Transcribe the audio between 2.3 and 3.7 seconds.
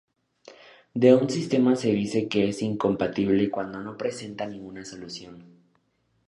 es incompatible